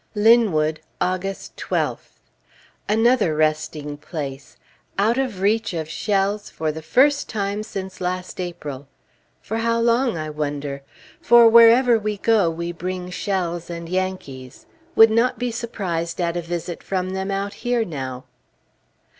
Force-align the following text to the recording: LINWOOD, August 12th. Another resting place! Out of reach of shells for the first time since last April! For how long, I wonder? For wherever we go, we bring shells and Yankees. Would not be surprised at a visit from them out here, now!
LINWOOD, 0.15 0.79
August 0.99 1.55
12th. 1.57 2.21
Another 2.89 3.35
resting 3.35 3.97
place! 3.97 4.57
Out 4.97 5.19
of 5.19 5.41
reach 5.41 5.75
of 5.75 5.87
shells 5.87 6.49
for 6.49 6.71
the 6.71 6.81
first 6.81 7.29
time 7.29 7.61
since 7.61 8.01
last 8.01 8.39
April! 8.41 8.87
For 9.43 9.57
how 9.59 9.79
long, 9.79 10.17
I 10.17 10.31
wonder? 10.31 10.81
For 11.21 11.47
wherever 11.47 11.99
we 11.99 12.17
go, 12.17 12.49
we 12.49 12.71
bring 12.71 13.11
shells 13.11 13.69
and 13.69 13.87
Yankees. 13.87 14.65
Would 14.95 15.11
not 15.11 15.37
be 15.37 15.51
surprised 15.51 16.19
at 16.19 16.35
a 16.35 16.41
visit 16.41 16.81
from 16.81 17.11
them 17.11 17.29
out 17.29 17.53
here, 17.61 17.85
now! 17.85 18.23